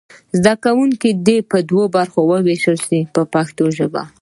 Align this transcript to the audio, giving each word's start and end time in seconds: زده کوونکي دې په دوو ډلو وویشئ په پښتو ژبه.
زده 0.39 0.53
کوونکي 0.63 1.09
دې 1.25 1.37
په 1.51 1.57
دوو 1.69 1.83
ډلو 1.93 2.21
وویشئ 2.29 2.99
په 3.13 3.21
پښتو 3.33 3.63
ژبه. 3.77 4.03